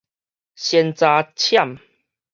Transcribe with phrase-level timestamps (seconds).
[0.55, 1.77] 山楂攕